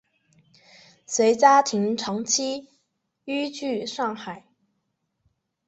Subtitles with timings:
[1.05, 2.67] 随家庭长期
[3.25, 4.47] 寓居上海。